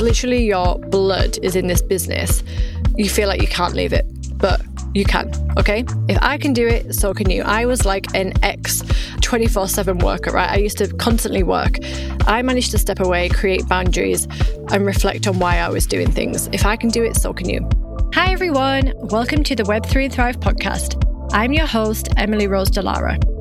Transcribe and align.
Literally 0.00 0.46
your 0.46 0.78
blood 0.78 1.38
is 1.42 1.54
in 1.54 1.66
this 1.66 1.82
business. 1.82 2.42
You 2.96 3.10
feel 3.10 3.28
like 3.28 3.42
you 3.42 3.48
can't 3.48 3.74
leave 3.74 3.92
it, 3.92 4.06
but 4.38 4.62
you 4.94 5.04
can, 5.04 5.30
okay? 5.58 5.84
If 6.08 6.16
I 6.22 6.38
can 6.38 6.54
do 6.54 6.66
it, 6.66 6.94
so 6.94 7.12
can 7.12 7.28
you. 7.28 7.42
I 7.42 7.66
was 7.66 7.84
like 7.84 8.06
an 8.14 8.32
ex 8.42 8.82
24 9.20 9.68
7 9.68 9.98
worker, 9.98 10.30
right? 10.30 10.48
I 10.48 10.56
used 10.56 10.78
to 10.78 10.88
constantly 10.94 11.42
work. 11.42 11.78
I 12.26 12.40
managed 12.40 12.70
to 12.70 12.78
step 12.78 13.00
away, 13.00 13.28
create 13.28 13.68
boundaries, 13.68 14.26
and 14.72 14.86
reflect 14.86 15.26
on 15.26 15.38
why 15.38 15.58
I 15.58 15.68
was 15.68 15.86
doing 15.86 16.10
things. 16.10 16.48
If 16.50 16.64
I 16.64 16.76
can 16.76 16.88
do 16.88 17.04
it, 17.04 17.16
so 17.16 17.34
can 17.34 17.50
you. 17.50 17.68
Hi, 18.14 18.32
everyone. 18.32 18.94
Welcome 18.96 19.44
to 19.44 19.54
the 19.54 19.64
Web3 19.64 20.04
and 20.04 20.12
Thrive 20.14 20.40
podcast. 20.40 20.96
I'm 21.32 21.52
your 21.52 21.66
host, 21.66 22.08
Emily 22.16 22.46
Rose 22.46 22.70
Dallara. 22.70 23.39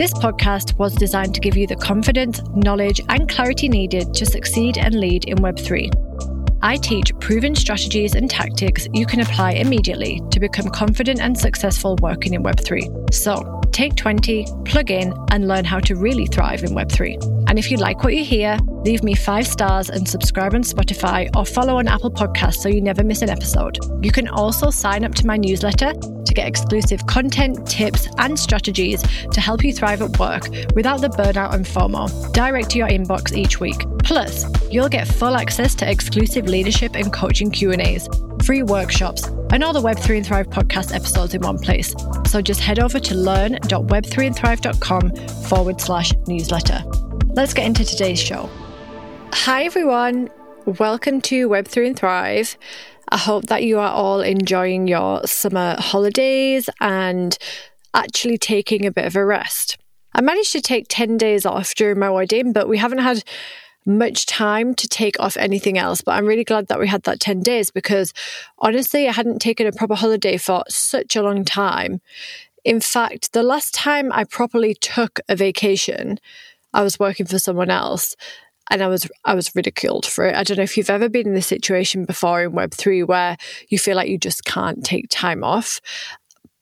This 0.00 0.14
podcast 0.14 0.78
was 0.78 0.94
designed 0.94 1.34
to 1.34 1.42
give 1.42 1.58
you 1.58 1.66
the 1.66 1.76
confidence, 1.76 2.40
knowledge, 2.54 3.02
and 3.10 3.28
clarity 3.28 3.68
needed 3.68 4.14
to 4.14 4.24
succeed 4.24 4.78
and 4.78 4.94
lead 4.94 5.26
in 5.26 5.36
Web3. 5.36 5.92
I 6.62 6.78
teach 6.78 7.14
proven 7.18 7.54
strategies 7.54 8.14
and 8.14 8.30
tactics 8.30 8.88
you 8.94 9.04
can 9.04 9.20
apply 9.20 9.50
immediately 9.50 10.22
to 10.30 10.40
become 10.40 10.70
confident 10.70 11.20
and 11.20 11.36
successful 11.36 11.98
working 12.00 12.32
in 12.32 12.42
Web3. 12.42 13.12
So, 13.12 13.59
take 13.80 13.96
20, 13.96 14.44
plug 14.66 14.90
in, 14.90 15.14
and 15.30 15.48
learn 15.48 15.64
how 15.64 15.80
to 15.80 15.96
really 15.96 16.26
thrive 16.26 16.62
in 16.62 16.72
Web3. 16.72 17.46
And 17.48 17.58
if 17.58 17.70
you 17.70 17.78
like 17.78 18.04
what 18.04 18.14
you 18.14 18.22
hear, 18.22 18.58
leave 18.84 19.02
me 19.02 19.14
five 19.14 19.46
stars 19.46 19.88
and 19.88 20.06
subscribe 20.06 20.54
on 20.54 20.64
Spotify 20.64 21.34
or 21.34 21.46
follow 21.46 21.78
on 21.78 21.88
Apple 21.88 22.10
Podcasts 22.10 22.56
so 22.56 22.68
you 22.68 22.82
never 22.82 23.02
miss 23.02 23.22
an 23.22 23.30
episode. 23.30 23.78
You 24.04 24.12
can 24.12 24.28
also 24.28 24.68
sign 24.68 25.02
up 25.02 25.14
to 25.14 25.26
my 25.26 25.38
newsletter 25.38 25.94
to 25.94 26.34
get 26.34 26.46
exclusive 26.46 27.06
content, 27.06 27.66
tips, 27.66 28.06
and 28.18 28.38
strategies 28.38 29.02
to 29.32 29.40
help 29.40 29.64
you 29.64 29.72
thrive 29.72 30.02
at 30.02 30.18
work 30.18 30.48
without 30.74 31.00
the 31.00 31.08
burnout 31.08 31.54
and 31.54 31.64
FOMO 31.64 32.32
direct 32.34 32.68
to 32.72 32.78
your 32.78 32.88
inbox 32.88 33.34
each 33.34 33.60
week. 33.60 33.82
Plus, 34.04 34.44
you'll 34.70 34.90
get 34.90 35.08
full 35.08 35.36
access 35.36 35.74
to 35.76 35.90
exclusive 35.90 36.44
leadership 36.44 36.94
and 36.96 37.14
coaching 37.14 37.50
Q&As, 37.50 38.10
free 38.50 38.64
workshops, 38.64 39.22
and 39.52 39.62
all 39.62 39.72
the 39.72 39.80
Web3 39.80 40.16
and 40.16 40.26
Thrive 40.26 40.48
podcast 40.48 40.92
episodes 40.92 41.34
in 41.34 41.42
one 41.42 41.56
place. 41.56 41.94
So 42.26 42.42
just 42.42 42.58
head 42.58 42.80
over 42.80 42.98
to 42.98 43.14
learn.web3andthrive.com 43.14 45.14
forward 45.48 45.80
slash 45.80 46.12
newsletter. 46.26 46.82
Let's 47.26 47.54
get 47.54 47.66
into 47.66 47.84
today's 47.84 48.20
show. 48.20 48.50
Hi, 49.32 49.62
everyone. 49.62 50.30
Welcome 50.66 51.20
to 51.20 51.48
Web3 51.48 51.86
and 51.86 51.96
Thrive. 51.96 52.58
I 53.10 53.18
hope 53.18 53.46
that 53.46 53.62
you 53.62 53.78
are 53.78 53.92
all 53.92 54.20
enjoying 54.20 54.88
your 54.88 55.24
summer 55.28 55.76
holidays 55.78 56.68
and 56.80 57.38
actually 57.94 58.36
taking 58.36 58.84
a 58.84 58.90
bit 58.90 59.04
of 59.04 59.14
a 59.14 59.24
rest. 59.24 59.78
I 60.12 60.22
managed 60.22 60.50
to 60.50 60.60
take 60.60 60.86
10 60.88 61.18
days 61.18 61.46
off 61.46 61.72
during 61.76 62.00
my 62.00 62.10
wedding, 62.10 62.52
but 62.52 62.68
we 62.68 62.78
haven't 62.78 62.98
had 62.98 63.22
much 63.86 64.26
time 64.26 64.74
to 64.74 64.88
take 64.88 65.18
off 65.20 65.36
anything 65.36 65.78
else. 65.78 66.00
But 66.00 66.12
I'm 66.12 66.26
really 66.26 66.44
glad 66.44 66.68
that 66.68 66.78
we 66.78 66.88
had 66.88 67.02
that 67.04 67.20
10 67.20 67.40
days 67.40 67.70
because 67.70 68.12
honestly, 68.58 69.08
I 69.08 69.12
hadn't 69.12 69.40
taken 69.40 69.66
a 69.66 69.72
proper 69.72 69.94
holiday 69.94 70.36
for 70.36 70.64
such 70.68 71.16
a 71.16 71.22
long 71.22 71.44
time. 71.44 72.00
In 72.64 72.80
fact, 72.80 73.32
the 73.32 73.42
last 73.42 73.74
time 73.74 74.12
I 74.12 74.24
properly 74.24 74.74
took 74.74 75.20
a 75.28 75.36
vacation, 75.36 76.18
I 76.72 76.82
was 76.82 76.98
working 76.98 77.26
for 77.26 77.38
someone 77.38 77.70
else 77.70 78.16
and 78.70 78.82
I 78.82 78.86
was 78.86 79.10
I 79.24 79.34
was 79.34 79.54
ridiculed 79.54 80.06
for 80.06 80.26
it. 80.26 80.36
I 80.36 80.44
don't 80.44 80.56
know 80.56 80.62
if 80.62 80.76
you've 80.76 80.90
ever 80.90 81.08
been 81.08 81.26
in 81.26 81.34
this 81.34 81.46
situation 81.46 82.04
before 82.04 82.42
in 82.42 82.52
Web 82.52 82.72
three 82.72 83.02
where 83.02 83.36
you 83.68 83.78
feel 83.78 83.96
like 83.96 84.08
you 84.08 84.18
just 84.18 84.44
can't 84.44 84.84
take 84.84 85.06
time 85.10 85.42
off. 85.42 85.80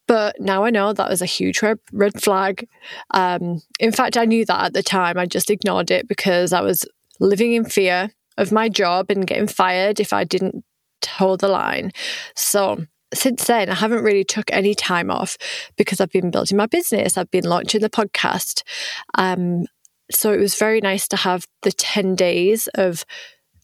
But 0.07 0.41
now 0.41 0.65
I 0.65 0.71
know 0.71 0.95
that 0.95 1.11
was 1.11 1.21
a 1.21 1.27
huge 1.27 1.61
red, 1.61 1.79
red 1.93 2.23
flag. 2.23 2.67
Um, 3.11 3.61
in 3.79 3.93
fact, 3.93 4.17
I 4.17 4.25
knew 4.25 4.47
that 4.47 4.65
at 4.65 4.73
the 4.73 4.83
time. 4.83 5.19
I 5.19 5.27
just 5.27 5.51
ignored 5.51 5.91
it 5.91 6.09
because 6.09 6.55
I 6.55 6.63
was 6.63 6.87
living 7.21 7.53
in 7.53 7.65
fear 7.65 8.11
of 8.37 8.53
my 8.53 8.69
job 8.69 9.11
and 9.11 9.27
getting 9.27 9.47
fired 9.49 10.01
if 10.01 10.13
I 10.13 10.25
didn't 10.25 10.65
hold 11.07 11.41
the 11.41 11.49
line. 11.49 11.93
So 12.37 12.85
since 13.15 13.47
then, 13.47 13.71
I 13.71 13.75
haven't 13.75 14.05
really 14.05 14.25
took 14.25 14.53
any 14.53 14.75
time 14.75 15.11
off 15.11 15.37
because 15.77 16.01
I've 16.01 16.11
been 16.11 16.31
building 16.31 16.57
my 16.57 16.67
business. 16.67 17.17
I've 17.17 17.31
been 17.31 17.45
launching 17.45 17.81
the 17.81 17.91
podcast. 17.91 18.63
Um, 19.17 19.65
so 20.11 20.33
it 20.33 20.41
was 20.41 20.55
very 20.55 20.81
nice 20.81 21.09
to 21.09 21.17
have 21.17 21.47
the 21.63 21.73
10 21.73 22.15
days 22.15 22.69
of 22.75 23.05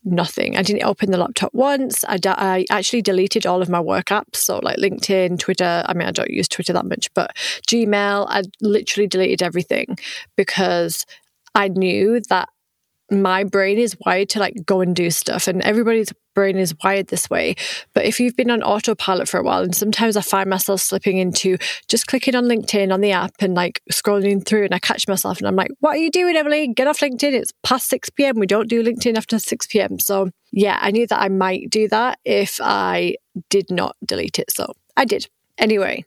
nothing. 0.04 0.56
I 0.56 0.62
didn't 0.62 0.84
open 0.84 1.10
the 1.10 1.18
laptop 1.18 1.54
once. 1.54 2.04
I, 2.04 2.18
I 2.26 2.66
actually 2.70 3.02
deleted 3.02 3.46
all 3.46 3.62
of 3.62 3.70
my 3.70 3.80
work 3.80 4.06
apps. 4.06 4.36
So, 4.36 4.58
like 4.62 4.76
LinkedIn, 4.76 5.38
Twitter. 5.38 5.82
I 5.86 5.94
mean, 5.94 6.06
I 6.06 6.12
don't 6.12 6.30
use 6.30 6.48
Twitter 6.48 6.74
that 6.74 6.84
much, 6.84 7.08
but 7.14 7.34
Gmail, 7.68 8.26
I 8.28 8.42
literally 8.60 9.06
deleted 9.06 9.42
everything 9.42 9.96
because 10.36 11.06
I 11.54 11.68
knew 11.68 12.20
that 12.28 12.48
my 13.10 13.44
brain 13.44 13.78
is 13.78 13.96
wired 14.04 14.30
to 14.30 14.38
like 14.38 14.54
go 14.64 14.80
and 14.80 14.96
do 14.96 15.10
stuff 15.10 15.46
and 15.46 15.62
everybody's 15.62 16.12
brain 16.34 16.56
is 16.56 16.74
wired 16.82 17.08
this 17.08 17.28
way. 17.30 17.54
But 17.92 18.06
if 18.06 18.18
you've 18.18 18.36
been 18.36 18.50
on 18.50 18.62
autopilot 18.62 19.28
for 19.28 19.38
a 19.38 19.42
while 19.42 19.62
and 19.62 19.74
sometimes 19.74 20.16
i 20.16 20.20
find 20.20 20.48
myself 20.48 20.80
slipping 20.80 21.18
into 21.18 21.58
just 21.88 22.06
clicking 22.06 22.34
on 22.34 22.44
linkedin 22.44 22.92
on 22.92 23.00
the 23.00 23.12
app 23.12 23.34
and 23.40 23.54
like 23.54 23.82
scrolling 23.92 24.44
through 24.44 24.64
and 24.64 24.74
i 24.74 24.78
catch 24.78 25.06
myself 25.06 25.38
and 25.38 25.46
i'm 25.46 25.56
like 25.56 25.70
what 25.80 25.96
are 25.96 26.00
you 26.00 26.10
doing 26.10 26.36
emily? 26.36 26.68
Get 26.68 26.86
off 26.88 27.00
linkedin. 27.00 27.32
It's 27.32 27.52
past 27.62 27.88
6 27.88 28.10
p.m 28.10 28.38
we 28.38 28.46
don't 28.46 28.68
do 28.68 28.82
linkedin 28.82 29.16
after 29.16 29.38
6 29.38 29.66
p.m 29.66 29.98
so 29.98 30.30
yeah 30.50 30.78
i 30.80 30.90
knew 30.90 31.06
that 31.06 31.20
i 31.20 31.28
might 31.28 31.70
do 31.70 31.88
that 31.88 32.18
if 32.24 32.58
i 32.62 33.16
did 33.50 33.70
not 33.70 33.96
delete 34.04 34.38
it. 34.38 34.50
So 34.50 34.72
i 34.96 35.04
did. 35.04 35.28
Anyway 35.58 36.04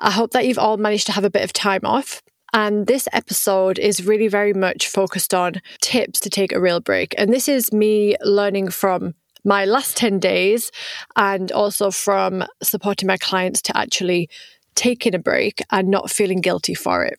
I 0.00 0.10
hope 0.10 0.30
that 0.32 0.46
you've 0.46 0.58
all 0.58 0.76
managed 0.76 1.06
to 1.06 1.12
have 1.12 1.24
a 1.24 1.30
bit 1.30 1.42
of 1.42 1.52
time 1.52 1.80
off. 1.84 2.22
And 2.52 2.86
this 2.86 3.08
episode 3.12 3.78
is 3.78 4.06
really 4.06 4.28
very 4.28 4.54
much 4.54 4.88
focused 4.88 5.34
on 5.34 5.60
tips 5.80 6.20
to 6.20 6.30
take 6.30 6.52
a 6.52 6.60
real 6.60 6.80
break. 6.80 7.14
And 7.18 7.32
this 7.32 7.48
is 7.48 7.72
me 7.72 8.16
learning 8.22 8.70
from 8.70 9.14
my 9.44 9.64
last 9.64 9.96
10 9.96 10.18
days 10.18 10.70
and 11.16 11.52
also 11.52 11.90
from 11.90 12.44
supporting 12.62 13.06
my 13.06 13.16
clients 13.16 13.62
to 13.62 13.76
actually 13.76 14.28
taking 14.74 15.14
a 15.14 15.18
break 15.18 15.62
and 15.70 15.88
not 15.88 16.10
feeling 16.10 16.40
guilty 16.40 16.74
for 16.74 17.04
it. 17.04 17.18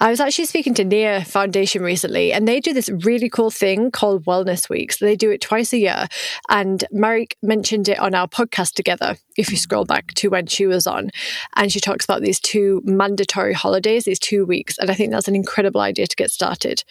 I 0.00 0.10
was 0.10 0.20
actually 0.20 0.44
speaking 0.44 0.74
to 0.74 0.84
NEAR 0.84 1.24
Foundation 1.24 1.82
recently, 1.82 2.32
and 2.32 2.46
they 2.46 2.60
do 2.60 2.72
this 2.72 2.88
really 2.88 3.28
cool 3.28 3.50
thing 3.50 3.90
called 3.90 4.26
Wellness 4.26 4.70
Weeks. 4.70 4.98
They 4.98 5.16
do 5.16 5.32
it 5.32 5.40
twice 5.40 5.72
a 5.72 5.78
year. 5.78 6.06
And 6.48 6.84
Marieke 6.94 7.32
mentioned 7.42 7.88
it 7.88 7.98
on 7.98 8.14
our 8.14 8.28
podcast 8.28 8.74
together, 8.74 9.16
if 9.36 9.50
you 9.50 9.56
scroll 9.56 9.84
back 9.84 10.14
to 10.14 10.28
when 10.30 10.46
she 10.46 10.68
was 10.68 10.86
on. 10.86 11.10
And 11.56 11.72
she 11.72 11.80
talks 11.80 12.04
about 12.04 12.22
these 12.22 12.38
two 12.38 12.80
mandatory 12.84 13.54
holidays, 13.54 14.04
these 14.04 14.20
two 14.20 14.46
weeks. 14.46 14.78
And 14.78 14.88
I 14.88 14.94
think 14.94 15.10
that's 15.10 15.26
an 15.26 15.34
incredible 15.34 15.80
idea 15.80 16.06
to 16.06 16.16
get 16.16 16.30
started. 16.30 16.84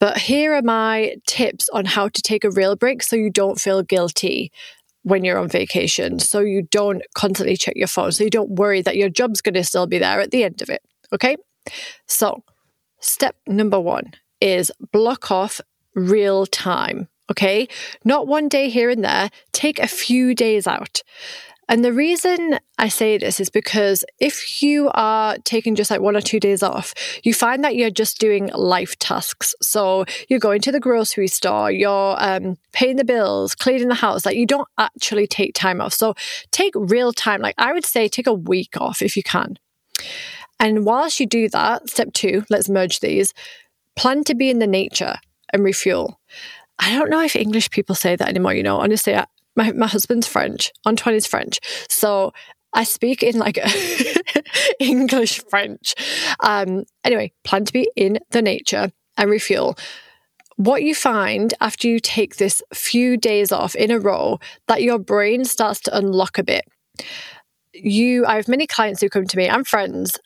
But 0.00 0.18
here 0.18 0.52
are 0.54 0.62
my 0.62 1.14
tips 1.26 1.68
on 1.72 1.84
how 1.84 2.08
to 2.08 2.22
take 2.22 2.42
a 2.42 2.50
real 2.50 2.74
break 2.74 3.04
so 3.04 3.14
you 3.14 3.30
don't 3.30 3.60
feel 3.60 3.84
guilty 3.84 4.50
when 5.02 5.22
you're 5.22 5.38
on 5.38 5.48
vacation. 5.48 6.18
So 6.18 6.40
you 6.40 6.62
don't 6.62 7.02
constantly 7.14 7.56
check 7.56 7.76
your 7.76 7.86
phone. 7.86 8.10
So 8.10 8.24
you 8.24 8.30
don't 8.30 8.50
worry 8.50 8.82
that 8.82 8.96
your 8.96 9.10
job's 9.10 9.40
going 9.40 9.54
to 9.54 9.62
still 9.62 9.86
be 9.86 9.98
there 9.98 10.20
at 10.20 10.32
the 10.32 10.42
end 10.42 10.60
of 10.60 10.70
it. 10.70 10.82
Okay. 11.12 11.36
So, 12.06 12.42
step 13.00 13.36
number 13.46 13.80
one 13.80 14.12
is 14.40 14.70
block 14.92 15.30
off 15.30 15.60
real 15.94 16.46
time. 16.46 17.08
Okay. 17.30 17.68
Not 18.04 18.26
one 18.26 18.48
day 18.48 18.68
here 18.68 18.90
and 18.90 19.04
there, 19.04 19.30
take 19.52 19.78
a 19.78 19.86
few 19.86 20.34
days 20.34 20.66
out. 20.66 21.02
And 21.68 21.84
the 21.84 21.92
reason 21.92 22.58
I 22.76 22.88
say 22.88 23.16
this 23.16 23.40
is 23.40 23.48
because 23.48 24.04
if 24.18 24.62
you 24.62 24.90
are 24.92 25.38
taking 25.44 25.74
just 25.74 25.90
like 25.90 26.00
one 26.00 26.16
or 26.16 26.20
two 26.20 26.40
days 26.40 26.62
off, 26.62 26.92
you 27.22 27.32
find 27.32 27.64
that 27.64 27.76
you're 27.76 27.88
just 27.88 28.18
doing 28.18 28.50
life 28.54 28.98
tasks. 28.98 29.54
So 29.62 30.04
you're 30.28 30.40
going 30.40 30.60
to 30.62 30.72
the 30.72 30.80
grocery 30.80 31.28
store, 31.28 31.70
you're 31.70 32.16
um, 32.18 32.58
paying 32.72 32.96
the 32.96 33.04
bills, 33.04 33.54
cleaning 33.54 33.88
the 33.88 33.94
house. 33.94 34.26
Like 34.26 34.36
you 34.36 34.44
don't 34.44 34.68
actually 34.76 35.26
take 35.26 35.54
time 35.54 35.80
off. 35.80 35.94
So 35.94 36.14
take 36.50 36.74
real 36.76 37.12
time. 37.12 37.40
Like 37.40 37.54
I 37.56 37.72
would 37.72 37.86
say, 37.86 38.08
take 38.08 38.26
a 38.26 38.34
week 38.34 38.76
off 38.78 39.00
if 39.00 39.16
you 39.16 39.22
can. 39.22 39.58
And 40.62 40.86
whilst 40.86 41.18
you 41.18 41.26
do 41.26 41.48
that, 41.48 41.90
step 41.90 42.12
two, 42.12 42.44
let's 42.48 42.68
merge 42.68 43.00
these, 43.00 43.34
plan 43.96 44.22
to 44.24 44.34
be 44.34 44.48
in 44.48 44.60
the 44.60 44.66
nature 44.66 45.16
and 45.52 45.64
refuel. 45.64 46.20
I 46.78 46.96
don't 46.96 47.10
know 47.10 47.20
if 47.20 47.34
English 47.34 47.70
people 47.70 47.96
say 47.96 48.14
that 48.14 48.28
anymore, 48.28 48.54
you 48.54 48.62
know, 48.62 48.78
honestly, 48.78 49.14
I, 49.16 49.26
my, 49.56 49.72
my 49.72 49.88
husband's 49.88 50.28
French, 50.28 50.72
Antoine 50.86 51.16
is 51.16 51.26
French. 51.26 51.58
So 51.90 52.32
I 52.72 52.84
speak 52.84 53.24
in 53.24 53.38
like 53.38 53.58
English 54.78 55.42
French. 55.50 55.94
Um, 56.38 56.84
anyway, 57.02 57.32
plan 57.42 57.64
to 57.64 57.72
be 57.72 57.90
in 57.96 58.20
the 58.30 58.40
nature 58.40 58.92
and 59.16 59.30
refuel. 59.30 59.76
What 60.56 60.84
you 60.84 60.94
find 60.94 61.52
after 61.60 61.88
you 61.88 61.98
take 61.98 62.36
this 62.36 62.62
few 62.72 63.16
days 63.16 63.50
off 63.50 63.74
in 63.74 63.90
a 63.90 63.98
row, 63.98 64.38
that 64.68 64.84
your 64.84 65.00
brain 65.00 65.44
starts 65.44 65.80
to 65.80 65.96
unlock 65.96 66.38
a 66.38 66.44
bit. 66.44 66.64
You, 67.74 68.26
I 68.26 68.36
have 68.36 68.46
many 68.46 68.68
clients 68.68 69.00
who 69.00 69.08
come 69.08 69.26
to 69.26 69.36
me 69.36 69.48
and 69.48 69.66
friends 69.66 70.20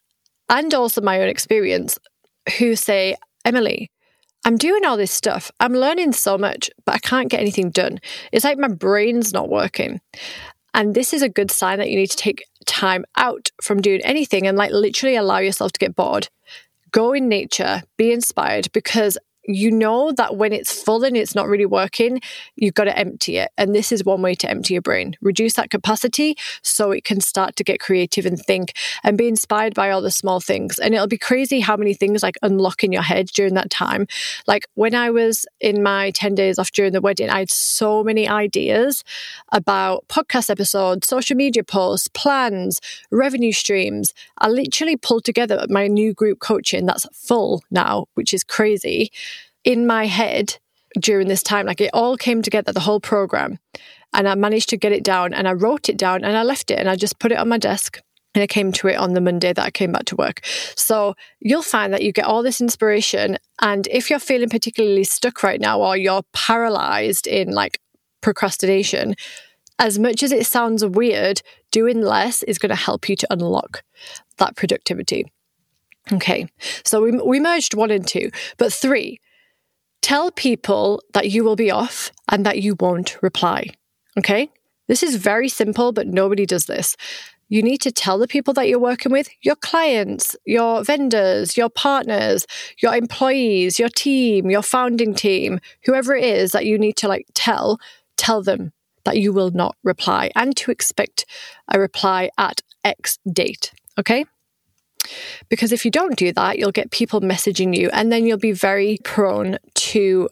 and 0.48 0.72
also 0.74 1.00
my 1.00 1.20
own 1.20 1.28
experience 1.28 1.98
who 2.58 2.76
say, 2.76 3.16
Emily, 3.44 3.90
I'm 4.44 4.56
doing 4.56 4.84
all 4.84 4.96
this 4.96 5.12
stuff. 5.12 5.50
I'm 5.58 5.72
learning 5.72 6.12
so 6.12 6.38
much, 6.38 6.70
but 6.84 6.94
I 6.94 6.98
can't 6.98 7.28
get 7.28 7.40
anything 7.40 7.70
done. 7.70 7.98
It's 8.32 8.44
like 8.44 8.58
my 8.58 8.68
brain's 8.68 9.32
not 9.32 9.48
working. 9.48 10.00
And 10.72 10.94
this 10.94 11.12
is 11.12 11.22
a 11.22 11.28
good 11.28 11.50
sign 11.50 11.78
that 11.78 11.90
you 11.90 11.96
need 11.96 12.10
to 12.10 12.16
take 12.16 12.44
time 12.66 13.04
out 13.16 13.50
from 13.62 13.80
doing 13.80 14.02
anything 14.02 14.46
and 14.46 14.56
like 14.56 14.70
literally 14.72 15.16
allow 15.16 15.38
yourself 15.38 15.72
to 15.72 15.78
get 15.78 15.96
bored. 15.96 16.28
Go 16.92 17.12
in 17.12 17.28
nature, 17.28 17.82
be 17.96 18.12
inspired 18.12 18.70
because 18.72 19.18
you 19.48 19.70
know 19.70 20.12
that 20.12 20.36
when 20.36 20.52
it's 20.52 20.82
full 20.82 21.04
and 21.04 21.16
it's 21.16 21.34
not 21.34 21.48
really 21.48 21.66
working, 21.66 22.20
you've 22.56 22.74
got 22.74 22.84
to 22.84 22.98
empty 22.98 23.36
it. 23.36 23.50
And 23.56 23.74
this 23.74 23.92
is 23.92 24.04
one 24.04 24.22
way 24.22 24.34
to 24.36 24.50
empty 24.50 24.74
your 24.74 24.82
brain. 24.82 25.16
Reduce 25.20 25.54
that 25.54 25.70
capacity 25.70 26.36
so 26.62 26.90
it 26.90 27.04
can 27.04 27.20
start 27.20 27.56
to 27.56 27.64
get 27.64 27.80
creative 27.80 28.26
and 28.26 28.38
think 28.38 28.72
and 29.04 29.16
be 29.16 29.28
inspired 29.28 29.74
by 29.74 29.90
all 29.90 30.02
the 30.02 30.10
small 30.10 30.40
things. 30.40 30.78
And 30.78 30.94
it'll 30.94 31.06
be 31.06 31.18
crazy 31.18 31.60
how 31.60 31.76
many 31.76 31.94
things 31.94 32.22
like 32.22 32.36
unlock 32.42 32.82
in 32.82 32.92
your 32.92 33.02
head 33.02 33.26
during 33.28 33.54
that 33.54 33.70
time. 33.70 34.06
Like 34.46 34.66
when 34.74 34.94
I 34.94 35.10
was 35.10 35.46
in 35.60 35.82
my 35.82 36.10
10 36.12 36.34
days 36.34 36.58
off 36.58 36.72
during 36.72 36.92
the 36.92 37.00
wedding, 37.00 37.30
I 37.30 37.40
had 37.40 37.50
so 37.50 38.02
many 38.02 38.28
ideas 38.28 39.04
about 39.52 40.06
podcast 40.08 40.50
episodes, 40.50 41.06
social 41.06 41.36
media 41.36 41.64
posts, 41.64 42.08
plans, 42.08 42.80
revenue 43.10 43.52
streams. 43.52 44.12
I 44.38 44.48
literally 44.48 44.96
pulled 44.96 45.24
together 45.24 45.64
my 45.68 45.86
new 45.86 46.12
group 46.12 46.40
coaching 46.40 46.86
that's 46.86 47.06
full 47.12 47.62
now, 47.70 48.06
which 48.14 48.34
is 48.34 48.42
crazy 48.44 49.10
in 49.66 49.86
my 49.86 50.06
head 50.06 50.56
during 50.98 51.28
this 51.28 51.42
time. 51.42 51.66
Like 51.66 51.82
it 51.82 51.90
all 51.92 52.16
came 52.16 52.40
together, 52.40 52.72
the 52.72 52.80
whole 52.80 53.00
program. 53.00 53.58
And 54.14 54.26
I 54.26 54.34
managed 54.34 54.70
to 54.70 54.78
get 54.78 54.92
it 54.92 55.04
down 55.04 55.34
and 55.34 55.46
I 55.46 55.52
wrote 55.52 55.90
it 55.90 55.98
down 55.98 56.24
and 56.24 56.36
I 56.36 56.42
left 56.42 56.70
it 56.70 56.78
and 56.78 56.88
I 56.88 56.96
just 56.96 57.18
put 57.18 57.32
it 57.32 57.38
on 57.38 57.50
my 57.50 57.58
desk. 57.58 58.00
And 58.34 58.42
I 58.42 58.46
came 58.46 58.70
to 58.72 58.88
it 58.88 58.96
on 58.96 59.14
the 59.14 59.20
Monday 59.20 59.52
that 59.52 59.64
I 59.64 59.70
came 59.70 59.92
back 59.92 60.04
to 60.06 60.16
work. 60.16 60.44
So 60.76 61.14
you'll 61.40 61.62
find 61.62 61.92
that 61.92 62.02
you 62.02 62.12
get 62.12 62.26
all 62.26 62.42
this 62.42 62.60
inspiration. 62.60 63.38
And 63.60 63.86
if 63.88 64.10
you're 64.10 64.18
feeling 64.18 64.50
particularly 64.50 65.04
stuck 65.04 65.42
right 65.42 65.60
now 65.60 65.80
or 65.80 65.96
you're 65.96 66.22
paralyzed 66.32 67.26
in 67.26 67.52
like 67.52 67.80
procrastination, 68.20 69.14
as 69.78 69.98
much 69.98 70.22
as 70.22 70.32
it 70.32 70.46
sounds 70.46 70.84
weird, 70.84 71.40
doing 71.70 72.02
less 72.02 72.42
is 72.42 72.58
going 72.58 72.70
to 72.70 72.76
help 72.76 73.08
you 73.08 73.16
to 73.16 73.26
unlock 73.30 73.82
that 74.36 74.54
productivity. 74.54 75.24
Okay, 76.12 76.46
so 76.84 77.02
we, 77.02 77.12
we 77.12 77.40
merged 77.40 77.74
one 77.74 77.90
and 77.90 78.06
two, 78.06 78.30
but 78.58 78.72
three, 78.72 79.18
Tell 80.06 80.30
people 80.30 81.02
that 81.14 81.30
you 81.32 81.42
will 81.42 81.56
be 81.56 81.72
off 81.72 82.12
and 82.28 82.46
that 82.46 82.62
you 82.62 82.76
won't 82.78 83.20
reply. 83.22 83.70
Okay? 84.16 84.48
This 84.86 85.02
is 85.02 85.16
very 85.16 85.48
simple, 85.48 85.90
but 85.90 86.06
nobody 86.06 86.46
does 86.46 86.66
this. 86.66 86.96
You 87.48 87.60
need 87.60 87.78
to 87.78 87.90
tell 87.90 88.16
the 88.16 88.28
people 88.28 88.54
that 88.54 88.68
you're 88.68 88.78
working 88.78 89.10
with, 89.10 89.28
your 89.42 89.56
clients, 89.56 90.36
your 90.44 90.84
vendors, 90.84 91.56
your 91.56 91.68
partners, 91.68 92.46
your 92.80 92.94
employees, 92.94 93.80
your 93.80 93.88
team, 93.88 94.48
your 94.48 94.62
founding 94.62 95.12
team, 95.12 95.58
whoever 95.84 96.14
it 96.14 96.22
is 96.22 96.52
that 96.52 96.66
you 96.66 96.78
need 96.78 96.96
to 96.98 97.08
like 97.08 97.26
tell, 97.34 97.80
tell 98.16 98.44
them 98.44 98.72
that 99.02 99.16
you 99.18 99.32
will 99.32 99.50
not 99.50 99.74
reply 99.82 100.30
and 100.36 100.56
to 100.58 100.70
expect 100.70 101.26
a 101.66 101.80
reply 101.80 102.30
at 102.38 102.60
X 102.84 103.18
date. 103.32 103.72
Okay? 103.98 104.24
Because 105.48 105.72
if 105.72 105.84
you 105.84 105.90
don't 105.90 106.16
do 106.16 106.32
that, 106.32 106.58
you'll 106.58 106.72
get 106.72 106.90
people 106.90 107.20
messaging 107.20 107.76
you 107.76 107.90
and 107.92 108.12
then 108.12 108.26
you'll 108.26 108.38
be 108.38 108.52
very 108.52 108.98
prone 109.04 109.58
to 109.74 110.28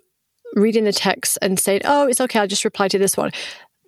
reading 0.55 0.85
the 0.85 0.93
text 0.93 1.39
and 1.43 1.59
saying, 1.59 1.83
oh, 1.85 2.07
it's 2.07 2.21
okay, 2.21 2.41
I'll 2.41 2.47
just 2.47 2.65
reply 2.65 2.89
to 2.89 2.99
this 2.99 3.17
one. 3.17 3.33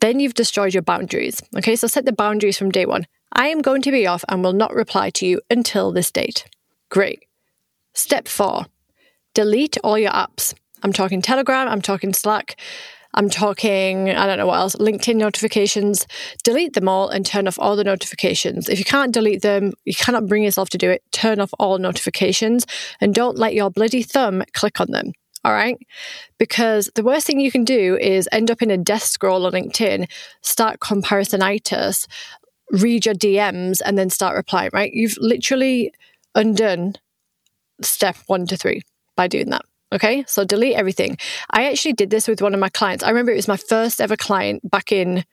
Then 0.00 0.20
you've 0.20 0.34
destroyed 0.34 0.74
your 0.74 0.82
boundaries. 0.82 1.40
Okay, 1.56 1.76
so 1.76 1.86
set 1.86 2.04
the 2.04 2.12
boundaries 2.12 2.58
from 2.58 2.70
day 2.70 2.86
one. 2.86 3.06
I 3.32 3.48
am 3.48 3.62
going 3.62 3.82
to 3.82 3.90
be 3.90 4.06
off 4.06 4.24
and 4.28 4.42
will 4.42 4.52
not 4.52 4.74
reply 4.74 5.10
to 5.10 5.26
you 5.26 5.40
until 5.50 5.92
this 5.92 6.10
date. 6.10 6.46
Great. 6.90 7.24
Step 7.94 8.28
four 8.28 8.66
delete 9.36 9.76
all 9.84 9.98
your 9.98 10.12
apps. 10.12 10.54
I'm 10.82 10.94
talking 10.94 11.20
Telegram, 11.20 11.68
I'm 11.68 11.82
talking 11.82 12.14
Slack, 12.14 12.58
I'm 13.14 13.31
talking, 13.31 14.11
I 14.11 14.26
don't 14.26 14.38
know 14.38 14.47
what 14.47 14.58
else, 14.58 14.76
LinkedIn 14.76 15.17
notifications. 15.17 16.06
Delete 16.44 16.75
them 16.75 16.88
all 16.88 17.08
and 17.08 17.25
turn 17.25 17.49
off 17.49 17.58
all 17.58 17.76
the 17.76 17.85
notifications. 17.85 18.69
If 18.69 18.79
you 18.79 18.85
can't 18.85 19.12
delete 19.12 19.43
them, 19.43 19.73
you 19.85 19.94
cannot 19.94 20.26
bring 20.26 20.44
yourself 20.44 20.69
to 20.70 20.79
do 20.79 20.91
it. 20.91 21.03
Turn 21.12 21.41
off 21.41 21.53
all 21.58 21.79
notifications 21.79 22.67
and 23.00 23.14
don't 23.14 23.38
let 23.38 23.55
your 23.55 23.70
bloody 23.70 24.03
thumb 24.03 24.43
click 24.53 24.81
on 24.81 24.91
them. 24.91 25.12
All 25.44 25.53
right. 25.53 25.79
Because 26.38 26.91
the 26.94 27.05
worst 27.05 27.26
thing 27.26 27.38
you 27.38 27.53
can 27.53 27.64
do 27.64 27.97
is 27.97 28.29
end 28.32 28.50
up 28.50 28.62
in 28.62 28.70
a 28.70 28.76
death 28.76 29.05
scroll 29.05 29.47
on 29.47 29.53
LinkedIn, 29.53 30.11
start 30.43 30.81
comparisonitis, 30.81 32.06
read 32.73 33.06
your 33.06 33.14
DMs, 33.14 33.81
and 33.85 33.97
then 33.97 34.11
start 34.11 34.35
replying, 34.35 34.70
right? 34.73 34.93
You've 34.93 35.17
literally 35.20 35.93
undone 36.35 36.94
step 37.81 38.17
one 38.26 38.47
to 38.49 38.56
three 38.56 38.82
by 39.17 39.29
doing 39.29 39.50
that. 39.50 39.64
Okay, 39.96 40.25
so 40.28 40.44
delete 40.44 40.75
everything. 40.75 41.16
I 41.48 41.70
actually 41.70 41.94
did 41.94 42.10
this 42.10 42.28
with 42.28 42.43
one 42.43 42.52
of 42.52 42.60
my 42.60 42.69
clients. 42.69 43.02
I 43.02 43.08
remember 43.08 43.32
it 43.32 43.37
was 43.37 43.48
my 43.48 43.56
first 43.56 43.98
ever 43.98 44.14
client 44.14 44.70
back 44.70 44.93
in, 44.93 45.25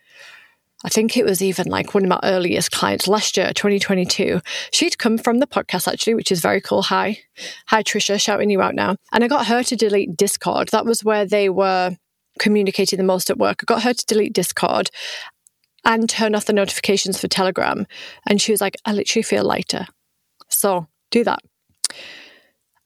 I 0.85 0.89
think 0.89 1.17
it 1.17 1.25
was 1.25 1.41
even 1.41 1.67
like 1.67 1.93
one 1.93 2.03
of 2.03 2.09
my 2.09 2.21
earliest 2.23 2.71
clients 2.71 3.05
last 3.05 3.35
year, 3.35 3.51
2022. 3.53 4.39
She'd 4.71 4.97
come 4.97 5.17
from 5.17 5.39
the 5.39 5.47
podcast 5.47 5.91
actually, 5.91 6.13
which 6.13 6.31
is 6.31 6.39
very 6.39 6.61
cool. 6.61 6.81
Hi, 6.83 7.17
hi, 7.67 7.83
Trisha, 7.83 8.21
shouting 8.21 8.49
you 8.49 8.61
out 8.61 8.73
now. 8.73 8.95
And 9.11 9.21
I 9.21 9.27
got 9.27 9.47
her 9.47 9.63
to 9.63 9.75
delete 9.75 10.15
Discord. 10.15 10.69
That 10.69 10.85
was 10.85 11.03
where 11.03 11.25
they 11.25 11.49
were 11.49 11.97
communicating 12.39 12.95
the 12.95 13.03
most 13.03 13.29
at 13.29 13.37
work. 13.37 13.59
I 13.61 13.65
got 13.65 13.83
her 13.83 13.93
to 13.93 14.05
delete 14.05 14.31
Discord 14.31 14.89
and 15.83 16.09
turn 16.09 16.35
off 16.35 16.45
the 16.45 16.53
notifications 16.53 17.19
for 17.19 17.27
Telegram. 17.27 17.85
And 18.25 18.41
she 18.41 18.53
was 18.53 18.61
like, 18.61 18.77
I 18.85 18.93
literally 18.93 19.23
feel 19.23 19.43
lighter. 19.43 19.87
So 20.47 20.87
do 21.11 21.25
that. 21.25 21.39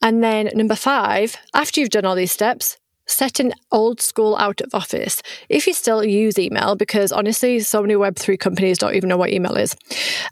And 0.00 0.22
then 0.22 0.50
number 0.54 0.76
five, 0.76 1.36
after 1.54 1.80
you've 1.80 1.90
done 1.90 2.04
all 2.04 2.14
these 2.14 2.32
steps, 2.32 2.76
set 3.06 3.40
an 3.40 3.52
old 3.72 4.00
school 4.00 4.36
out 4.36 4.60
of 4.60 4.74
office. 4.74 5.22
If 5.48 5.66
you 5.66 5.72
still 5.72 6.04
use 6.04 6.38
email, 6.38 6.76
because 6.76 7.10
honestly, 7.10 7.60
so 7.60 7.80
many 7.82 7.94
Web3 7.94 8.38
companies 8.38 8.78
don't 8.78 8.94
even 8.94 9.08
know 9.08 9.16
what 9.16 9.30
email 9.30 9.56
is, 9.56 9.74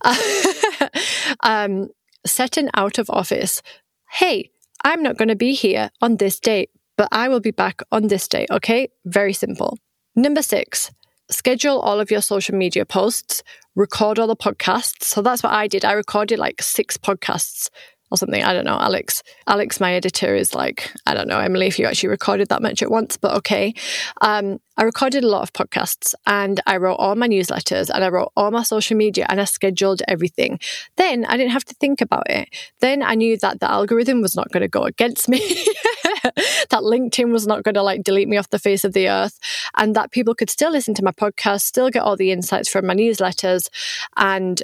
um, 1.42 1.88
set 2.24 2.56
an 2.56 2.70
out 2.74 2.98
of 2.98 3.10
office. 3.10 3.62
Hey, 4.10 4.50
I'm 4.84 5.02
not 5.02 5.16
going 5.16 5.28
to 5.28 5.36
be 5.36 5.54
here 5.54 5.90
on 6.00 6.18
this 6.18 6.38
date, 6.38 6.70
but 6.96 7.08
I 7.10 7.28
will 7.28 7.40
be 7.40 7.50
back 7.50 7.82
on 7.90 8.08
this 8.08 8.28
date. 8.28 8.50
Okay. 8.50 8.88
Very 9.04 9.32
simple. 9.32 9.78
Number 10.14 10.42
six, 10.42 10.92
schedule 11.30 11.80
all 11.80 11.98
of 12.00 12.10
your 12.10 12.22
social 12.22 12.56
media 12.56 12.84
posts, 12.84 13.42
record 13.74 14.18
all 14.18 14.26
the 14.26 14.36
podcasts. 14.36 15.04
So 15.04 15.22
that's 15.22 15.42
what 15.42 15.52
I 15.52 15.66
did. 15.66 15.84
I 15.84 15.92
recorded 15.92 16.38
like 16.38 16.62
six 16.62 16.96
podcasts 16.96 17.68
or 18.10 18.18
something. 18.18 18.42
I 18.42 18.52
don't 18.52 18.64
know. 18.64 18.78
Alex, 18.78 19.22
Alex, 19.46 19.80
my 19.80 19.94
editor 19.94 20.34
is 20.34 20.54
like, 20.54 20.92
I 21.06 21.14
don't 21.14 21.28
know, 21.28 21.38
Emily, 21.38 21.66
if 21.66 21.78
you 21.78 21.86
actually 21.86 22.10
recorded 22.10 22.48
that 22.48 22.62
much 22.62 22.82
at 22.82 22.90
once, 22.90 23.16
but 23.16 23.34
okay. 23.38 23.74
Um, 24.20 24.58
I 24.78 24.84
recorded 24.84 25.24
a 25.24 25.28
lot 25.28 25.42
of 25.42 25.52
podcasts 25.54 26.14
and 26.26 26.60
I 26.66 26.76
wrote 26.76 26.96
all 26.96 27.16
my 27.16 27.26
newsletters 27.26 27.88
and 27.88 28.04
I 28.04 28.10
wrote 28.10 28.30
all 28.36 28.50
my 28.50 28.62
social 28.62 28.96
media 28.96 29.26
and 29.28 29.40
I 29.40 29.44
scheduled 29.44 30.02
everything. 30.06 30.60
Then 30.96 31.24
I 31.24 31.38
didn't 31.38 31.52
have 31.52 31.64
to 31.64 31.74
think 31.80 32.02
about 32.02 32.28
it. 32.28 32.50
Then 32.80 33.02
I 33.02 33.14
knew 33.14 33.38
that 33.38 33.60
the 33.60 33.70
algorithm 33.70 34.20
was 34.20 34.36
not 34.36 34.52
going 34.52 34.60
to 34.60 34.68
go 34.68 34.82
against 34.82 35.28
me. 35.28 35.38
that 36.22 36.82
LinkedIn 36.82 37.32
was 37.32 37.46
not 37.46 37.62
going 37.62 37.74
to 37.74 37.82
like 37.82 38.02
delete 38.02 38.28
me 38.28 38.36
off 38.36 38.50
the 38.50 38.58
face 38.58 38.84
of 38.84 38.92
the 38.92 39.08
earth 39.08 39.38
and 39.76 39.96
that 39.96 40.10
people 40.10 40.34
could 40.34 40.50
still 40.50 40.70
listen 40.70 40.94
to 40.94 41.04
my 41.04 41.12
podcast, 41.12 41.62
still 41.62 41.88
get 41.88 42.02
all 42.02 42.16
the 42.16 42.30
insights 42.30 42.68
from 42.68 42.86
my 42.86 42.94
newsletters 42.94 43.68
and 44.16 44.62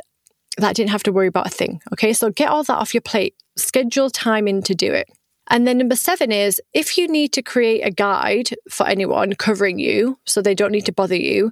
that 0.58 0.76
didn't 0.76 0.90
have 0.90 1.02
to 1.04 1.12
worry 1.12 1.26
about 1.26 1.46
a 1.46 1.50
thing. 1.50 1.80
Okay, 1.92 2.12
so 2.12 2.30
get 2.30 2.48
all 2.48 2.64
that 2.64 2.76
off 2.76 2.94
your 2.94 3.00
plate, 3.00 3.34
schedule 3.56 4.10
time 4.10 4.46
in 4.46 4.62
to 4.62 4.74
do 4.74 4.92
it. 4.92 5.08
And 5.50 5.66
then 5.66 5.78
number 5.78 5.96
seven 5.96 6.30
is 6.30 6.60
if 6.72 6.96
you 6.96 7.08
need 7.08 7.32
to 7.32 7.42
create 7.42 7.82
a 7.82 7.90
guide 7.90 8.50
for 8.70 8.86
anyone 8.86 9.34
covering 9.34 9.78
you 9.78 10.18
so 10.24 10.40
they 10.40 10.54
don't 10.54 10.72
need 10.72 10.86
to 10.86 10.92
bother 10.92 11.16
you, 11.16 11.50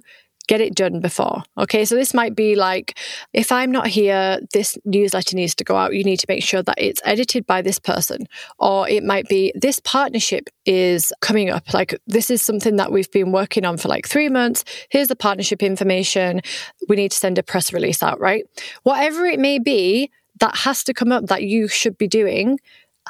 get 0.51 0.59
it 0.59 0.75
done 0.75 0.99
before. 0.99 1.43
Okay, 1.57 1.85
so 1.85 1.95
this 1.95 2.13
might 2.13 2.35
be 2.35 2.55
like 2.55 2.97
if 3.31 3.53
I'm 3.53 3.71
not 3.71 3.87
here, 3.87 4.41
this 4.51 4.77
newsletter 4.83 5.33
needs 5.33 5.55
to 5.55 5.63
go 5.63 5.77
out. 5.77 5.93
You 5.93 6.03
need 6.03 6.19
to 6.19 6.25
make 6.27 6.43
sure 6.43 6.61
that 6.61 6.75
it's 6.77 7.01
edited 7.05 7.47
by 7.47 7.61
this 7.61 7.79
person, 7.79 8.27
or 8.59 8.85
it 8.89 9.01
might 9.01 9.29
be 9.29 9.53
this 9.55 9.79
partnership 9.79 10.49
is 10.65 11.13
coming 11.21 11.49
up. 11.49 11.73
Like, 11.73 11.97
this 12.05 12.29
is 12.29 12.41
something 12.41 12.75
that 12.75 12.91
we've 12.91 13.09
been 13.11 13.31
working 13.31 13.63
on 13.63 13.77
for 13.77 13.87
like 13.87 14.05
three 14.05 14.27
months. 14.27 14.65
Here's 14.89 15.07
the 15.07 15.15
partnership 15.15 15.63
information. 15.63 16.41
We 16.89 16.97
need 16.97 17.11
to 17.11 17.17
send 17.17 17.37
a 17.37 17.43
press 17.43 17.71
release 17.71 18.03
out, 18.03 18.19
right? 18.19 18.43
Whatever 18.83 19.25
it 19.27 19.39
may 19.39 19.57
be, 19.57 20.11
that 20.41 20.57
has 20.57 20.83
to 20.83 20.93
come 20.93 21.13
up 21.13 21.27
that 21.27 21.43
you 21.43 21.69
should 21.69 21.97
be 21.97 22.07
doing 22.07 22.59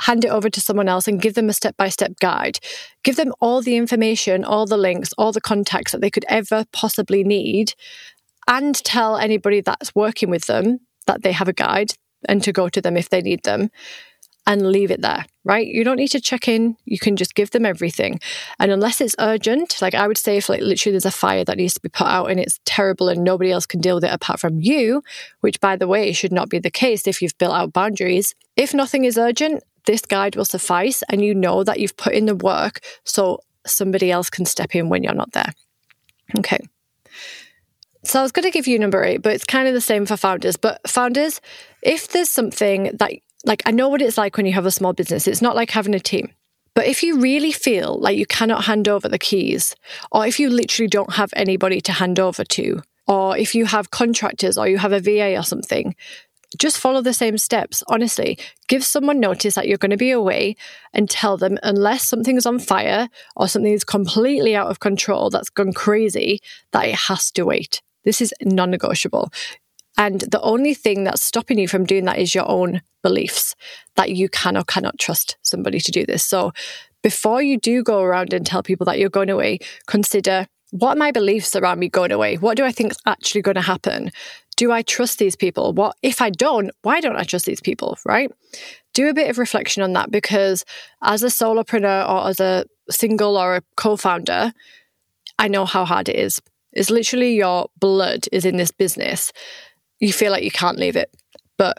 hand 0.01 0.25
it 0.25 0.29
over 0.29 0.49
to 0.49 0.61
someone 0.61 0.87
else 0.87 1.07
and 1.07 1.21
give 1.21 1.33
them 1.33 1.49
a 1.49 1.53
step 1.53 1.77
by 1.77 1.89
step 1.89 2.13
guide. 2.19 2.59
Give 3.03 3.15
them 3.15 3.33
all 3.39 3.61
the 3.61 3.75
information, 3.75 4.43
all 4.43 4.65
the 4.65 4.77
links, 4.77 5.13
all 5.17 5.31
the 5.31 5.41
contacts 5.41 5.91
that 5.91 6.01
they 6.01 6.09
could 6.09 6.25
ever 6.27 6.65
possibly 6.71 7.23
need, 7.23 7.73
and 8.47 8.75
tell 8.75 9.17
anybody 9.17 9.61
that's 9.61 9.95
working 9.95 10.29
with 10.29 10.45
them 10.45 10.79
that 11.07 11.23
they 11.23 11.31
have 11.31 11.47
a 11.47 11.53
guide 11.53 11.93
and 12.27 12.43
to 12.43 12.51
go 12.51 12.69
to 12.69 12.81
them 12.81 12.97
if 12.97 13.09
they 13.09 13.21
need 13.21 13.43
them 13.43 13.69
and 14.47 14.71
leave 14.71 14.89
it 14.89 15.01
there, 15.01 15.25
right? 15.43 15.67
You 15.67 15.83
don't 15.83 15.97
need 15.97 16.09
to 16.09 16.19
check 16.19 16.47
in. 16.47 16.75
You 16.85 16.97
can 16.97 17.15
just 17.15 17.35
give 17.35 17.51
them 17.51 17.65
everything. 17.65 18.19
And 18.59 18.71
unless 18.71 18.99
it's 18.99 19.15
urgent, 19.19 19.81
like 19.81 19.93
I 19.93 20.07
would 20.07 20.17
say, 20.17 20.37
if 20.37 20.49
like 20.49 20.61
literally 20.61 20.93
there's 20.93 21.05
a 21.05 21.11
fire 21.11 21.45
that 21.45 21.57
needs 21.57 21.75
to 21.75 21.79
be 21.79 21.89
put 21.89 22.07
out 22.07 22.31
and 22.31 22.39
it's 22.39 22.59
terrible 22.65 23.07
and 23.07 23.23
nobody 23.23 23.51
else 23.51 23.67
can 23.67 23.81
deal 23.81 23.95
with 23.95 24.03
it 24.03 24.13
apart 24.13 24.39
from 24.39 24.59
you, 24.59 25.03
which 25.41 25.59
by 25.59 25.75
the 25.75 25.87
way 25.87 26.11
should 26.11 26.31
not 26.31 26.49
be 26.49 26.59
the 26.59 26.71
case 26.71 27.07
if 27.07 27.21
you've 27.21 27.37
built 27.37 27.53
out 27.53 27.73
boundaries. 27.73 28.33
If 28.55 28.73
nothing 28.73 29.05
is 29.05 29.17
urgent, 29.17 29.63
this 29.85 30.01
guide 30.01 30.35
will 30.35 30.45
suffice 30.45 31.03
and 31.09 31.23
you 31.23 31.33
know 31.33 31.63
that 31.63 31.79
you've 31.79 31.97
put 31.97 32.13
in 32.13 32.25
the 32.25 32.35
work 32.35 32.79
so 33.03 33.41
somebody 33.65 34.11
else 34.11 34.29
can 34.29 34.45
step 34.45 34.75
in 34.75 34.89
when 34.89 35.03
you're 35.03 35.13
not 35.13 35.31
there. 35.31 35.53
Okay. 36.37 36.59
So 38.03 38.19
I 38.19 38.23
was 38.23 38.31
going 38.31 38.45
to 38.45 38.51
give 38.51 38.67
you 38.67 38.79
number 38.79 39.03
eight, 39.03 39.21
but 39.21 39.33
it's 39.33 39.43
kind 39.43 39.67
of 39.67 39.73
the 39.73 39.81
same 39.81 40.05
for 40.05 40.17
founders. 40.17 40.57
But 40.57 40.87
founders, 40.89 41.39
if 41.83 42.09
there's 42.09 42.29
something 42.29 42.95
that, 42.97 43.11
like, 43.45 43.61
I 43.65 43.71
know 43.71 43.89
what 43.89 44.01
it's 44.01 44.17
like 44.17 44.37
when 44.37 44.45
you 44.45 44.53
have 44.53 44.65
a 44.65 44.71
small 44.71 44.93
business, 44.93 45.27
it's 45.27 45.41
not 45.41 45.55
like 45.55 45.69
having 45.69 45.93
a 45.93 45.99
team. 45.99 46.31
But 46.73 46.87
if 46.87 47.03
you 47.03 47.19
really 47.19 47.51
feel 47.51 47.99
like 47.99 48.17
you 48.17 48.25
cannot 48.25 48.63
hand 48.63 48.87
over 48.87 49.09
the 49.09 49.19
keys, 49.19 49.75
or 50.11 50.25
if 50.25 50.39
you 50.39 50.49
literally 50.49 50.87
don't 50.87 51.13
have 51.13 51.31
anybody 51.35 51.81
to 51.81 51.91
hand 51.91 52.19
over 52.19 52.43
to, 52.45 52.81
or 53.07 53.37
if 53.37 53.53
you 53.53 53.65
have 53.65 53.91
contractors 53.91 54.57
or 54.57 54.67
you 54.67 54.77
have 54.77 54.93
a 54.93 54.99
VA 54.99 55.37
or 55.37 55.43
something, 55.43 55.95
just 56.57 56.77
follow 56.77 57.01
the 57.01 57.13
same 57.13 57.37
steps. 57.37 57.83
Honestly, 57.87 58.37
give 58.67 58.83
someone 58.83 59.19
notice 59.19 59.55
that 59.55 59.67
you're 59.67 59.77
going 59.77 59.91
to 59.91 59.97
be 59.97 60.11
away 60.11 60.55
and 60.93 61.09
tell 61.09 61.37
them 61.37 61.57
unless 61.63 62.07
something's 62.07 62.45
on 62.45 62.59
fire 62.59 63.09
or 63.35 63.47
something 63.47 63.73
is 63.73 63.83
completely 63.83 64.55
out 64.55 64.67
of 64.67 64.79
control 64.79 65.29
that's 65.29 65.49
gone 65.49 65.73
crazy, 65.73 66.39
that 66.71 66.87
it 66.87 66.95
has 66.95 67.31
to 67.31 67.45
wait. 67.45 67.81
This 68.03 68.21
is 68.21 68.33
non 68.41 68.71
negotiable. 68.71 69.31
And 69.97 70.21
the 70.21 70.41
only 70.41 70.73
thing 70.73 71.03
that's 71.03 71.21
stopping 71.21 71.59
you 71.59 71.67
from 71.67 71.85
doing 71.85 72.05
that 72.05 72.17
is 72.17 72.33
your 72.33 72.47
own 72.49 72.81
beliefs 73.03 73.55
that 73.95 74.11
you 74.11 74.29
can 74.29 74.57
or 74.57 74.63
cannot 74.63 74.97
trust 74.97 75.37
somebody 75.41 75.79
to 75.79 75.91
do 75.91 76.05
this. 76.05 76.25
So 76.25 76.53
before 77.03 77.41
you 77.41 77.59
do 77.59 77.83
go 77.83 78.01
around 78.01 78.33
and 78.33 78.45
tell 78.45 78.63
people 78.63 78.85
that 78.85 78.99
you're 78.99 79.09
going 79.09 79.29
away, 79.29 79.59
consider 79.87 80.47
what 80.71 80.97
are 80.97 80.99
my 80.99 81.11
beliefs 81.11 81.55
around 81.55 81.79
me 81.79 81.89
going 81.89 82.11
away? 82.11 82.35
What 82.35 82.57
do 82.57 82.65
I 82.65 82.71
think 82.71 82.91
is 82.91 82.99
actually 83.05 83.41
going 83.41 83.55
to 83.55 83.61
happen? 83.61 84.11
Do 84.57 84.71
I 84.71 84.81
trust 84.81 85.19
these 85.19 85.35
people? 85.35 85.73
What 85.73 85.95
if 86.01 86.21
I 86.21 86.29
don't? 86.29 86.71
Why 86.81 86.99
don't 86.99 87.15
I 87.15 87.23
trust 87.23 87.45
these 87.45 87.61
people? 87.61 87.97
Right? 88.05 88.31
Do 88.93 89.09
a 89.09 89.13
bit 89.13 89.29
of 89.29 89.37
reflection 89.37 89.83
on 89.83 89.93
that 89.93 90.11
because 90.11 90.65
as 91.01 91.23
a 91.23 91.27
solopreneur 91.27 92.09
or 92.09 92.27
as 92.27 92.39
a 92.39 92.65
single 92.89 93.37
or 93.37 93.55
a 93.55 93.61
co-founder, 93.77 94.53
I 95.39 95.47
know 95.47 95.65
how 95.65 95.85
hard 95.85 96.09
it 96.09 96.15
is. 96.15 96.41
It's 96.73 96.89
literally 96.89 97.35
your 97.35 97.69
blood 97.79 98.27
is 98.31 98.45
in 98.45 98.57
this 98.57 98.71
business 98.71 99.31
you 100.01 100.11
feel 100.11 100.31
like 100.31 100.43
you 100.43 100.51
can't 100.51 100.77
leave 100.77 100.97
it, 100.97 101.15
but 101.57 101.77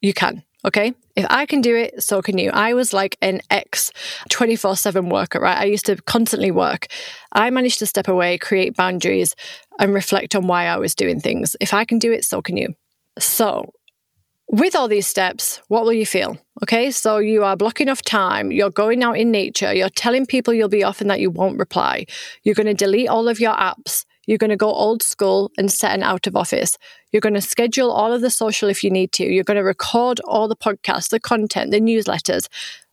you 0.00 0.14
can. 0.14 0.42
Okay. 0.64 0.94
If 1.18 1.26
I 1.30 1.46
can 1.46 1.60
do 1.60 1.74
it, 1.74 2.00
so 2.00 2.22
can 2.22 2.38
you. 2.38 2.50
I 2.52 2.74
was 2.74 2.92
like 2.92 3.18
an 3.20 3.40
ex 3.50 3.90
24 4.28 4.76
7 4.76 5.08
worker, 5.08 5.40
right? 5.40 5.58
I 5.58 5.64
used 5.64 5.84
to 5.86 5.96
constantly 5.96 6.52
work. 6.52 6.86
I 7.32 7.50
managed 7.50 7.80
to 7.80 7.86
step 7.86 8.06
away, 8.06 8.38
create 8.38 8.76
boundaries, 8.76 9.34
and 9.80 9.92
reflect 9.92 10.36
on 10.36 10.46
why 10.46 10.66
I 10.66 10.76
was 10.76 10.94
doing 10.94 11.18
things. 11.18 11.56
If 11.60 11.74
I 11.74 11.84
can 11.84 11.98
do 11.98 12.12
it, 12.12 12.24
so 12.24 12.40
can 12.40 12.56
you. 12.56 12.68
So, 13.18 13.72
with 14.46 14.76
all 14.76 14.86
these 14.86 15.08
steps, 15.08 15.60
what 15.66 15.82
will 15.82 15.92
you 15.92 16.06
feel? 16.06 16.38
Okay, 16.62 16.92
so 16.92 17.18
you 17.18 17.42
are 17.42 17.56
blocking 17.56 17.88
off 17.88 18.02
time, 18.02 18.52
you're 18.52 18.70
going 18.70 19.02
out 19.02 19.18
in 19.18 19.32
nature, 19.32 19.74
you're 19.74 19.90
telling 19.90 20.24
people 20.24 20.54
you'll 20.54 20.68
be 20.68 20.84
off 20.84 21.00
and 21.00 21.10
that 21.10 21.18
you 21.18 21.30
won't 21.30 21.58
reply, 21.58 22.06
you're 22.44 22.54
going 22.54 22.66
to 22.68 22.74
delete 22.74 23.08
all 23.08 23.26
of 23.26 23.40
your 23.40 23.54
apps, 23.54 24.04
you're 24.28 24.38
going 24.38 24.50
to 24.50 24.56
go 24.56 24.70
old 24.70 25.02
school 25.02 25.50
and 25.56 25.72
set 25.72 25.94
an 25.94 26.02
out 26.02 26.26
of 26.26 26.36
office. 26.36 26.76
You're 27.12 27.22
going 27.22 27.34
to 27.34 27.40
schedule 27.40 27.90
all 27.90 28.12
of 28.12 28.20
the 28.20 28.30
social 28.30 28.68
if 28.68 28.84
you 28.84 28.90
need 28.90 29.10
to. 29.12 29.24
You're 29.24 29.42
going 29.42 29.56
to 29.56 29.64
record 29.64 30.20
all 30.20 30.48
the 30.48 30.54
podcasts, 30.54 31.08
the 31.08 31.18
content, 31.18 31.70
the 31.70 31.80
newsletters, 31.80 32.46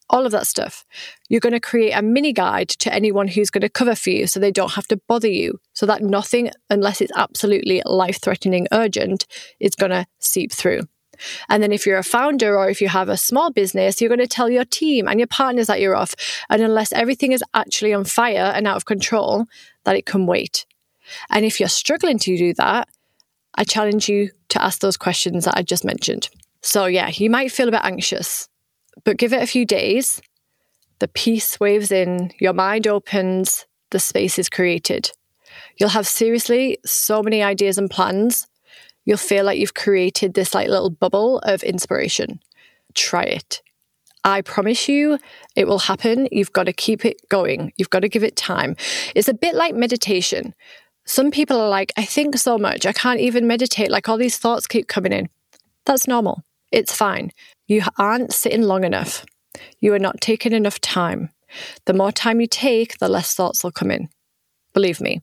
all 0.10 0.26
of 0.26 0.32
that 0.32 0.48
stuff. 0.48 0.86
You're 1.28 1.42
going 1.42 1.52
to 1.52 1.60
create 1.60 1.92
a 1.92 2.02
mini 2.02 2.32
guide 2.32 2.70
to 2.70 2.94
anyone 2.94 3.28
who's 3.28 3.50
going 3.50 3.64
to 3.64 3.70
cover 3.70 3.96
for 3.96 4.12
you 4.12 4.28
so 4.28 4.40
they 4.40 4.50
don't 4.50 4.72
have 4.72 4.88
to 4.88 5.02
bother 5.10 5.28
you, 5.28 5.60
so 5.74 5.86
that 5.86 6.02
nothing, 6.02 6.52
unless 6.70 7.02
it's 7.02 7.12
absolutely 7.18 7.82
life 7.86 8.22
threatening 8.22 8.68
urgent, 8.72 9.28
is 9.60 9.76
going 9.76 9.92
to 9.92 10.06
seep 10.20 10.54
through. 10.54 10.84
And 11.50 11.62
then 11.62 11.74
if 11.74 11.86
you're 11.86 11.98
a 11.98 12.04
founder 12.04 12.58
or 12.58 12.70
if 12.70 12.80
you 12.80 12.88
have 12.88 13.10
a 13.10 13.18
small 13.18 13.52
business, 13.52 14.00
you're 14.00 14.10
going 14.10 14.20
to 14.20 14.28
tell 14.28 14.50
your 14.50 14.66
team 14.66 15.10
and 15.10 15.20
your 15.20 15.28
partners 15.28 15.68
that 15.68 15.82
you're 15.82 15.96
off. 15.98 16.16
And 16.50 16.62
unless 16.62 16.94
everything 16.94 17.34
is 17.34 17.44
actually 17.54 17.94
on 17.94 18.06
fire 18.06 18.54
and 18.56 18.66
out 18.68 18.78
of 18.78 18.86
control, 18.86 19.46
that 19.84 19.98
it 19.98 20.06
can 20.06 20.28
wait. 20.28 20.66
And 21.30 21.46
if 21.46 21.60
you're 21.60 21.70
struggling 21.70 22.20
to 22.20 22.38
do 22.38 22.54
that, 22.56 22.88
I 23.56 23.64
challenge 23.64 24.10
you 24.10 24.32
to 24.50 24.64
ask 24.64 24.80
those 24.80 24.98
questions 24.98 25.46
that 25.46 25.58
I 25.58 25.62
just 25.62 25.86
mentioned. 25.86 26.30
So, 26.62 26.86
yeah, 26.86 27.10
you 27.14 27.30
might 27.30 27.52
feel 27.52 27.68
a 27.68 27.72
bit 27.72 27.82
anxious, 27.84 28.50
but 29.04 29.18
give 29.18 29.34
it 29.34 29.42
a 29.42 29.48
few 29.48 29.66
days. 29.66 30.22
The 31.00 31.08
peace 31.08 31.60
waves 31.60 31.92
in, 31.92 32.32
your 32.40 32.54
mind 32.54 32.88
opens, 32.88 33.66
the 33.92 34.00
space 34.00 34.40
is 34.40 34.50
created. 34.50 35.12
You'll 35.78 35.90
have 35.90 36.08
seriously 36.08 36.78
so 36.86 37.22
many 37.22 37.44
ideas 37.44 37.78
and 37.78 37.90
plans. 37.90 38.48
You'll 39.06 39.18
feel 39.18 39.46
like 39.46 39.60
you've 39.60 39.74
created 39.74 40.34
this 40.34 40.54
like 40.54 40.68
little 40.68 40.90
bubble 40.90 41.40
of 41.40 41.64
inspiration. 41.64 42.40
Try 42.94 43.24
it. 43.24 43.62
I 44.24 44.42
promise 44.42 44.90
you 44.90 45.20
it 45.56 45.68
will 45.68 45.80
happen. 45.80 46.28
You've 46.32 46.52
got 46.52 46.64
to 46.64 46.74
keep 46.74 47.06
it 47.06 47.18
going. 47.30 47.72
You've 47.78 47.92
got 47.92 48.00
to 48.00 48.10
give 48.10 48.24
it 48.24 48.36
time. 48.36 48.76
It's 49.14 49.28
a 49.28 49.34
bit 49.36 49.54
like 49.54 49.76
meditation. 49.76 50.56
Some 51.06 51.32
people 51.32 51.60
are 51.60 51.70
like, 51.70 51.94
I 51.98 52.06
think 52.06 52.38
so 52.38 52.58
much, 52.58 52.86
I 52.86 52.94
can't 52.94 53.20
even 53.20 53.48
meditate. 53.48 53.92
Like 53.92 54.10
all 54.10 54.18
these 54.18 54.38
thoughts 54.38 54.68
keep 54.68 54.88
coming 54.88 55.14
in. 55.14 55.30
That's 55.86 56.08
normal. 56.08 56.44
It's 56.72 56.96
fine. 56.96 57.32
You 57.68 57.84
aren't 57.98 58.34
sitting 58.34 58.64
long 58.64 58.84
enough. 58.84 59.26
You 59.80 59.94
are 59.94 60.00
not 60.00 60.20
taking 60.20 60.52
enough 60.52 60.82
time. 60.82 61.30
The 61.86 61.94
more 61.94 62.12
time 62.12 62.42
you 62.42 62.48
take, 62.48 62.98
the 62.98 63.08
less 63.08 63.34
thoughts 63.34 63.64
will 63.64 63.72
come 63.72 63.92
in. 63.92 64.10
Believe 64.74 65.00
me. 65.00 65.22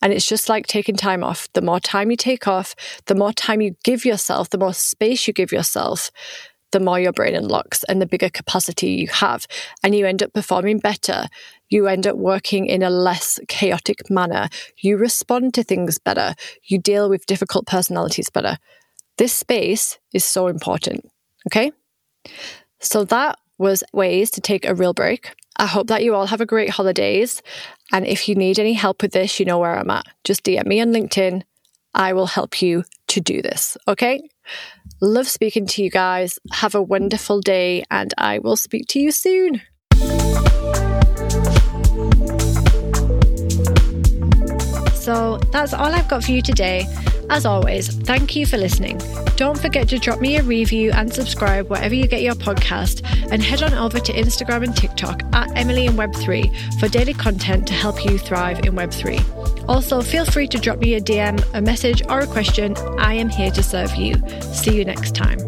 And 0.00 0.12
it's 0.12 0.26
just 0.26 0.48
like 0.48 0.66
taking 0.66 0.96
time 0.96 1.24
off. 1.24 1.48
The 1.52 1.60
more 1.62 1.80
time 1.80 2.10
you 2.10 2.16
take 2.16 2.46
off, 2.46 2.74
the 3.06 3.14
more 3.14 3.32
time 3.32 3.60
you 3.60 3.74
give 3.84 4.04
yourself, 4.04 4.50
the 4.50 4.58
more 4.58 4.72
space 4.72 5.26
you 5.26 5.32
give 5.32 5.52
yourself, 5.52 6.10
the 6.72 6.80
more 6.80 7.00
your 7.00 7.12
brain 7.12 7.34
unlocks 7.34 7.84
and 7.84 8.00
the 8.00 8.06
bigger 8.06 8.30
capacity 8.30 8.90
you 8.90 9.08
have. 9.08 9.46
And 9.82 9.94
you 9.94 10.06
end 10.06 10.22
up 10.22 10.32
performing 10.32 10.78
better. 10.78 11.26
You 11.68 11.86
end 11.86 12.06
up 12.06 12.16
working 12.16 12.66
in 12.66 12.82
a 12.82 12.90
less 12.90 13.40
chaotic 13.48 14.10
manner. 14.10 14.48
You 14.78 14.96
respond 14.96 15.54
to 15.54 15.64
things 15.64 15.98
better. 15.98 16.34
You 16.64 16.78
deal 16.78 17.08
with 17.08 17.26
difficult 17.26 17.66
personalities 17.66 18.30
better. 18.30 18.58
This 19.18 19.32
space 19.32 19.98
is 20.12 20.24
so 20.24 20.46
important. 20.46 21.10
Okay. 21.46 21.72
So 22.80 23.04
that 23.04 23.38
was 23.58 23.82
ways 23.92 24.30
to 24.32 24.40
take 24.40 24.66
a 24.66 24.74
real 24.74 24.92
break. 24.92 25.34
I 25.56 25.66
hope 25.66 25.86
that 25.86 26.04
you 26.04 26.14
all 26.14 26.26
have 26.26 26.40
a 26.40 26.46
great 26.46 26.70
holidays. 26.70 27.42
And 27.92 28.06
if 28.06 28.28
you 28.28 28.34
need 28.34 28.58
any 28.58 28.74
help 28.74 29.02
with 29.02 29.12
this, 29.12 29.40
you 29.40 29.46
know 29.46 29.58
where 29.58 29.78
I'm 29.78 29.90
at. 29.90 30.06
Just 30.24 30.44
DM 30.44 30.66
me 30.66 30.80
on 30.80 30.92
LinkedIn. 30.92 31.42
I 31.94 32.12
will 32.12 32.26
help 32.26 32.60
you 32.60 32.84
to 33.08 33.20
do 33.20 33.40
this. 33.40 33.78
Okay. 33.88 34.28
Love 35.00 35.26
speaking 35.26 35.66
to 35.66 35.82
you 35.82 35.90
guys. 35.90 36.38
Have 36.52 36.74
a 36.74 36.82
wonderful 36.82 37.40
day, 37.40 37.84
and 37.90 38.12
I 38.18 38.38
will 38.38 38.56
speak 38.56 38.86
to 38.88 39.00
you 39.00 39.10
soon. 39.10 39.62
So 44.94 45.38
that's 45.52 45.72
all 45.72 45.86
I've 45.86 46.08
got 46.08 46.24
for 46.24 46.32
you 46.32 46.42
today. 46.42 46.84
As 47.30 47.46
always, 47.46 47.88
thank 47.88 48.34
you 48.34 48.44
for 48.46 48.56
listening. 48.56 49.00
Don't 49.36 49.58
forget 49.58 49.88
to 49.90 49.98
drop 49.98 50.20
me 50.20 50.36
a 50.36 50.42
review 50.42 50.90
and 50.92 51.12
subscribe 51.12 51.68
wherever 51.68 51.94
you 51.94 52.06
get 52.06 52.22
your 52.22 52.34
podcast, 52.34 53.02
and 53.30 53.42
head 53.42 53.62
on 53.62 53.74
over 53.74 54.00
to 54.00 54.12
Instagram 54.12 54.64
and 54.64 54.76
TikTok 54.76 55.22
at 55.32 55.56
Emily 55.56 55.86
in 55.86 55.92
Web3 55.92 56.80
for 56.80 56.88
daily 56.88 57.14
content 57.14 57.66
to 57.68 57.74
help 57.74 58.04
you 58.04 58.18
thrive 58.18 58.60
in 58.60 58.74
Web3. 58.74 59.68
Also, 59.68 60.00
feel 60.00 60.24
free 60.24 60.48
to 60.48 60.58
drop 60.58 60.78
me 60.78 60.94
a 60.94 61.00
DM, 61.00 61.40
a 61.54 61.60
message, 61.60 62.02
or 62.08 62.20
a 62.20 62.26
question. 62.26 62.76
I 62.98 63.14
am 63.14 63.28
here 63.28 63.50
to 63.50 63.62
serve 63.62 63.94
you. 63.94 64.14
See 64.40 64.76
you 64.76 64.84
next 64.84 65.14
time. 65.14 65.38